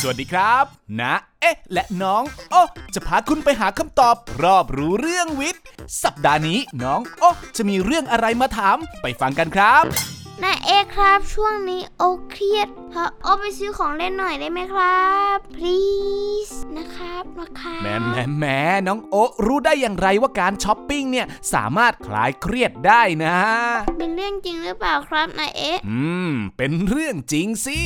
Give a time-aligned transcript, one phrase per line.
[0.00, 0.64] สวัสดีครับ
[1.00, 2.62] นะเอ๊ะ และน้อง โอ้
[2.94, 5.62] จะพาคุณไปหาคำตอบ รอบรู้เรื่องวิทย์
[6.02, 9.84] สัปดาห์นี้น้อง โอ้จะมีเรื่องอะไรมาถามไปฟังกันครับ
[10.44, 18.44] นายเอครับช่วงนี้โอเครียดพาโอไปซื้อของเล่นหน่อยได้ไหมครับ please นะครับนะครับแหมแหมแหม
[18.86, 23.38] น้องโอะรู้ได้อย่างไรว่าการช้อปปิ้งเนี่ยสามารถคลายเครียดได้นะ
[23.98, 27.80] เป็นเรื่องจริงหรือเปล่าครับนายเออืม เป็นเรื่องจริงสิ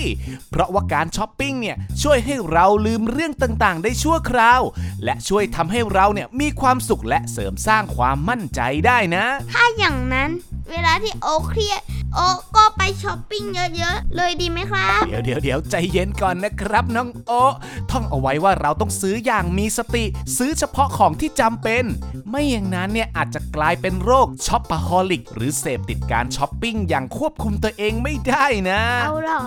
[0.50, 4.62] เพราะว่าการช้อปปิ้งเนี่ยช่วยให้เราลืมเรื่องต่างๆ ได้ชั่วคราว
[5.04, 10.30] และช่วยทำให้เราเนี่ยมีความสุขและเสริมสร้างความมั่นใจได้นะ ถ้าอย่างนั้น
[10.70, 11.80] เวลาที่โอเครียด
[12.14, 12.18] โอ
[12.56, 17.52] ก็ไปช้อปปิ้งเยอะๆ เลยดีไหมครับ เดี๋ยวเดี๋ยวเดี๋ยวใจเย็นก่อนนะครับน้องโอ
[17.90, 20.04] ท่องเอาไว้ว่าเราต้องซื้ออย่างมีสติ
[20.36, 21.84] ซื้อเฉพาะของที่จำเป็น
[22.30, 29.42] ไม่อย่างนั้นเนี่ยอาจจะกลายเป็นโรค shopaholic หรือเสพติดการช้อปปิ้งอย่างควบคุมตัวเองไม่ได้นะ อ้าวเหรอ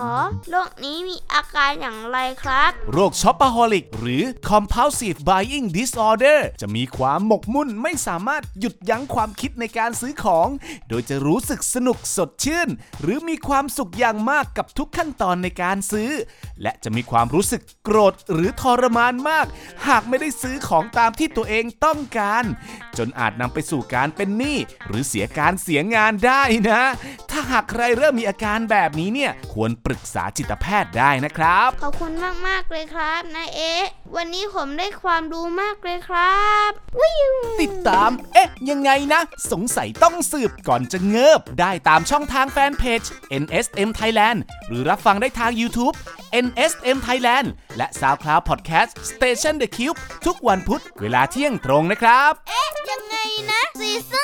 [0.50, 10.48] โรคนี้มีอาการอย่างไรครับ โรค shopaholic หรือ compulsive buying disorder จะมีความหมกมุ่นไม่สามารถหยุดยั้งความคิดในการซื้อของ
[10.88, 12.53] โดยจะรู้สึกสนุกสดชื่น
[13.00, 16.10] หรือมีความสุขอย่างมากกับทุกขั้นตอนในการซื้อ
[16.62, 19.46] และจะมีความรู้สึกโกรธหรือทรมานมาก
[19.88, 22.44] หากไม่ได้ซื้อของตามที่ตัวเองต้องการ
[22.98, 26.82] จนอาจนำไปสู่การเป็นหนี้หรือเสียการเสียงานได้นะ
[27.30, 32.12] ถ้าหากใครเริ่มมีอาการแบบนี้เนี่ยควรปรึกษาจิตแพทย์ได้นะครับ ขอบคุณ
[32.46, 33.60] มาก ๆ เลยครับนายเอ
[34.16, 36.83] วันนี้ผมได้ความรู้มากเลยครับ
[37.60, 39.20] ติดตาม เอ๊ะ ยังไงนะ
[39.52, 43.02] สงสัยต้องสืบก่อนจะเงิบ ได้ตามช่องทางแฟนเพจ
[43.42, 45.94] NSM Thailand หรือรับฟังได้ทาง YouTube
[46.44, 53.16] NSM Thailand และ SoundCloud Podcast Station The Cube ทุกวันพุธเวลาเที่ยงตรงนะครับ เอ๊ะ ยังไง
[53.50, 54.22] นะซีซั